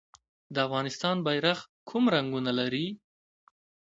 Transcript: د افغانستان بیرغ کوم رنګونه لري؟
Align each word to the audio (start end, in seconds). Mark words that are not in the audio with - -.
د 0.53 0.55
افغانستان 0.67 1.15
بیرغ 1.25 1.59
کوم 1.89 2.03
رنګونه 2.15 2.51
لري؟ 2.59 2.87